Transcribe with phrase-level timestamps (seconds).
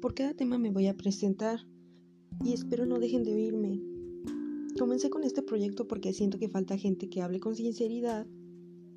[0.00, 1.60] por cada tema me voy a presentar
[2.42, 3.80] y espero no dejen de oírme.
[4.78, 8.26] Comencé con este proyecto porque siento que falta gente que hable con sinceridad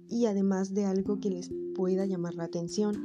[0.07, 2.95] y además de algo que les pueda llamar la atención.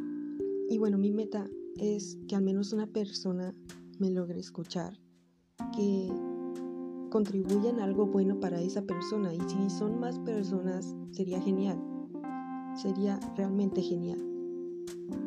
[0.69, 3.55] Y bueno, mi meta es que al menos una persona
[3.99, 5.01] me logre escuchar,
[5.75, 6.09] que
[7.11, 11.83] contribuyan algo bueno para esa persona y si son más personas sería genial,
[12.81, 14.23] sería realmente genial.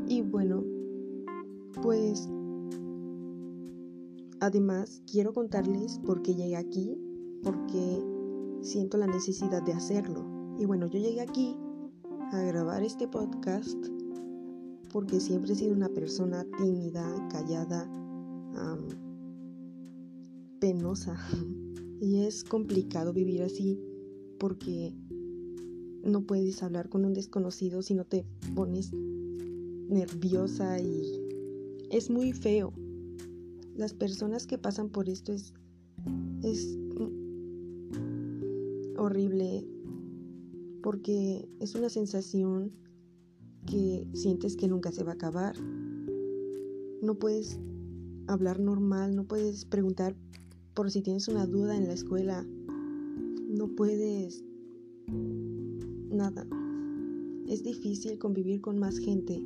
[0.07, 0.63] Y bueno,
[1.81, 2.29] pues
[4.39, 6.97] además quiero contarles por qué llegué aquí,
[7.43, 8.03] porque
[8.61, 10.25] siento la necesidad de hacerlo.
[10.57, 11.57] Y bueno, yo llegué aquí
[12.31, 13.77] a grabar este podcast
[14.91, 17.89] porque siempre he sido una persona tímida, callada,
[20.59, 21.17] penosa.
[22.03, 23.79] Y es complicado vivir así
[24.39, 24.95] porque
[26.03, 28.91] no puedes hablar con un desconocido si no te pones
[29.87, 31.20] nerviosa y
[31.91, 32.73] es muy feo.
[33.75, 35.53] Las personas que pasan por esto es,
[36.43, 36.77] es
[38.97, 39.67] horrible
[40.81, 42.71] porque es una sensación
[43.65, 45.55] que sientes que nunca se va a acabar.
[47.01, 47.59] No puedes
[48.27, 50.15] hablar normal, no puedes preguntar
[50.73, 52.45] por si tienes una duda en la escuela.
[53.49, 54.43] No puedes
[56.09, 56.47] nada.
[57.47, 59.43] Es difícil convivir con más gente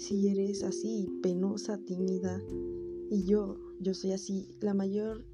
[0.00, 2.40] si eres así, penosa, tímida.
[3.10, 4.48] Y yo, yo soy así.
[4.60, 5.26] La mayor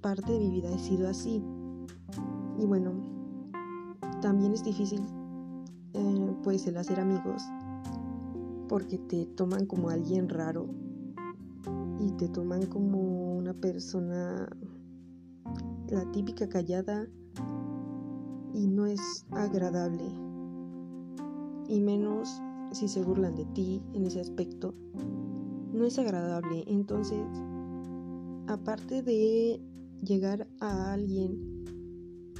[0.00, 1.42] parte de mi vida he sido así.
[2.58, 2.92] Y bueno,
[4.22, 5.02] también es difícil,
[5.94, 7.42] eh, pues, el hacer amigos
[8.72, 10.66] porque te toman como alguien raro
[12.00, 14.48] y te toman como una persona,
[15.90, 17.06] la típica callada
[18.54, 20.04] y no es agradable.
[21.68, 22.40] Y menos
[22.72, 24.74] si se burlan de ti en ese aspecto.
[25.72, 26.64] No es agradable.
[26.66, 27.24] Entonces,
[28.46, 29.60] aparte de
[30.02, 31.64] llegar a alguien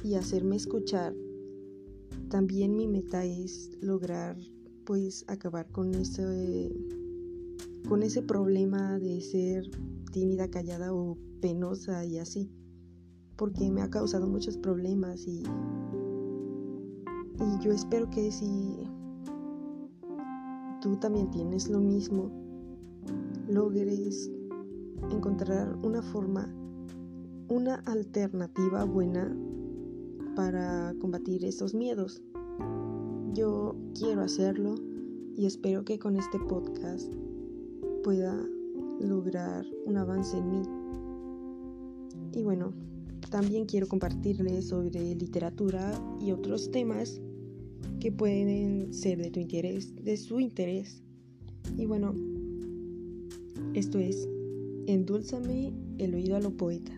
[0.03, 1.15] y hacerme escuchar,
[2.29, 4.37] también mi meta es lograr
[4.85, 6.71] pues acabar con ese
[7.87, 9.69] con ese problema de ser
[10.11, 12.49] tímida, callada o penosa y así,
[13.35, 15.43] porque me ha causado muchos problemas y
[17.39, 18.77] y yo espero que si
[20.83, 22.29] tú también tienes lo mismo,
[23.47, 24.29] logres
[25.11, 26.53] encontrar una forma,
[27.47, 29.33] una alternativa buena
[30.35, 32.21] para combatir esos miedos.
[33.31, 34.75] Yo quiero hacerlo
[35.37, 37.09] y espero que con este podcast
[38.03, 38.35] pueda
[38.99, 40.63] lograr un avance en mí.
[42.33, 42.73] Y bueno,
[43.29, 47.21] también quiero compartirles sobre literatura y otros temas
[48.03, 51.01] que pueden ser de tu interés, de su interés.
[51.77, 52.13] Y bueno,
[53.73, 54.27] esto es
[54.87, 56.91] Endúlzame el oído a lo poeta.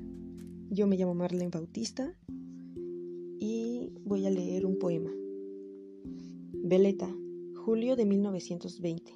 [0.72, 2.18] Yo me llamo Marlene Bautista
[3.40, 5.12] y voy a leer un poema.
[6.54, 7.16] Veleta,
[7.54, 9.12] julio de 1920.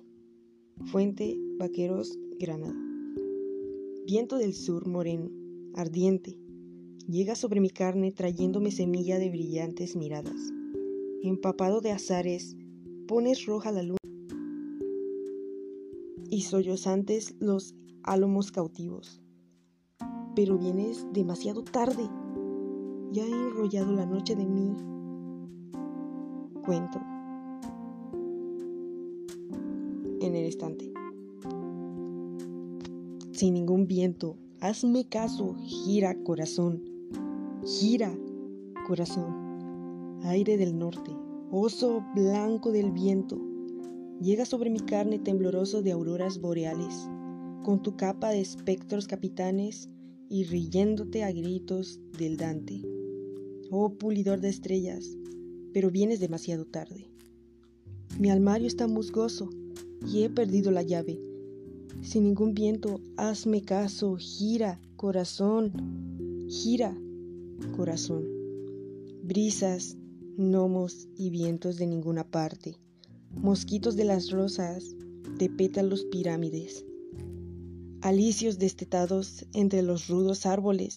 [0.91, 2.79] Fuente, Vaqueros, Granada.
[4.05, 5.31] Viento del sur moreno,
[5.73, 6.37] ardiente,
[7.09, 10.53] llega sobre mi carne trayéndome semilla de brillantes miradas.
[11.21, 12.55] Empapado de azares,
[13.05, 13.97] pones roja la luna
[16.29, 19.21] y sollozantes los álomos cautivos.
[20.33, 22.09] Pero vienes demasiado tarde.
[23.11, 24.73] Ya he enrollado la noche de mí.
[26.65, 27.01] Cuento.
[30.21, 30.93] En el estante.
[33.33, 36.81] Sin ningún viento, hazme caso, gira corazón.
[37.65, 38.17] Gira
[38.87, 39.48] corazón.
[40.23, 41.11] Aire del norte,
[41.51, 43.39] oso blanco del viento.
[44.21, 47.09] Llega sobre mi carne tembloroso de auroras boreales,
[47.63, 49.89] con tu capa de espectros capitanes
[50.29, 52.81] y riéndote a gritos del Dante
[53.71, 55.17] oh pulidor de estrellas,
[55.73, 57.07] pero vienes demasiado tarde.
[58.19, 59.49] Mi armario está musgoso
[60.07, 61.19] y he perdido la llave.
[62.01, 66.97] Sin ningún viento, hazme caso, gira, corazón, gira,
[67.75, 68.25] corazón.
[69.23, 69.97] Brisas,
[70.39, 72.77] gnomos y vientos de ninguna parte,
[73.35, 74.95] mosquitos de las rosas,
[75.37, 76.85] de pétalos pirámides,
[78.01, 80.95] alicios destetados entre los rudos árboles,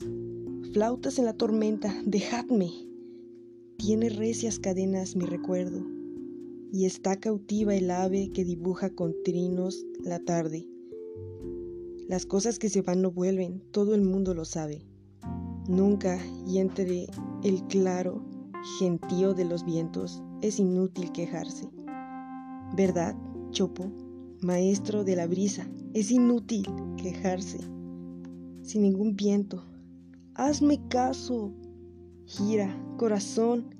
[0.73, 2.71] flautas en la tormenta, dejadme.
[3.79, 5.85] Tiene recias cadenas mi recuerdo,
[6.73, 10.69] y está cautiva el ave que dibuja con trinos la tarde.
[12.09, 14.87] Las cosas que se van no vuelven, todo el mundo lo sabe.
[15.69, 17.09] Nunca, y entre
[17.43, 18.23] el claro
[18.79, 21.69] gentío de los vientos, es inútil quejarse.
[22.75, 23.17] ¿Verdad,
[23.51, 23.91] Chopo?
[24.43, 25.67] maestro de la brisa.
[25.95, 26.67] Es inútil
[26.97, 27.59] quejarse.
[28.63, 29.65] Sin ningún viento.
[30.35, 31.53] Hazme caso.
[32.27, 33.75] Gira, corazón.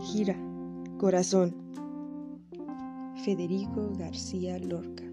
[0.00, 0.36] Gira,
[0.98, 1.54] corazón.
[3.24, 5.04] Federico García Lorca.